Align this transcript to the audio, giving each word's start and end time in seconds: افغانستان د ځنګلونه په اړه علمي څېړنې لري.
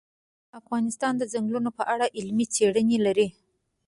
افغانستان 0.59 1.13
د 1.17 1.23
ځنګلونه 1.33 1.69
په 1.77 1.83
اړه 1.93 2.05
علمي 2.17 2.45
څېړنې 2.55 2.97
لري. 3.05 3.27